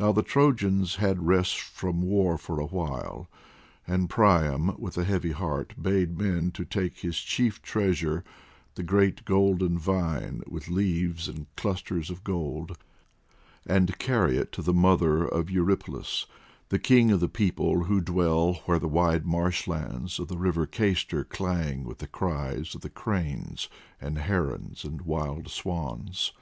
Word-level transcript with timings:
Now 0.00 0.10
the 0.10 0.24
Trojans 0.24 0.96
had 0.96 1.28
rest 1.28 1.60
from 1.60 2.02
war 2.02 2.36
for 2.38 2.58
a 2.58 2.66
while, 2.66 3.28
and 3.86 4.10
Priam, 4.10 4.74
with 4.80 4.98
a 4.98 5.04
heavy 5.04 5.30
heart, 5.30 5.80
bade 5.80 6.18
men 6.18 6.50
take 6.50 6.98
his 6.98 7.18
chief 7.20 7.62
treasure, 7.62 8.24
the 8.74 8.82
great 8.82 9.24
golden 9.24 9.78
vine, 9.78 10.42
with 10.48 10.66
leaves 10.66 11.28
and 11.28 11.46
clusters 11.54 12.10
of 12.10 12.24
gold, 12.24 12.76
and 13.64 13.96
carry 13.98 14.36
it 14.38 14.50
to 14.54 14.60
the 14.60 14.74
mother 14.74 15.22
of 15.24 15.50
Eurypylus, 15.50 16.26
the 16.70 16.80
king 16.80 17.12
of 17.12 17.20
the 17.20 17.28
people 17.28 17.84
who 17.84 18.00
dwell 18.00 18.54
where 18.64 18.80
the 18.80 18.88
wide 18.88 19.24
marshlands 19.24 20.18
of 20.18 20.26
the 20.26 20.36
river 20.36 20.66
Cayster 20.66 21.22
clang 21.22 21.84
with 21.84 21.98
the 21.98 22.08
cries 22.08 22.74
of 22.74 22.80
the 22.80 22.90
cranes 22.90 23.68
and 24.00 24.18
herons 24.18 24.82
and 24.82 25.02
wild 25.02 25.48
swans. 25.48 26.32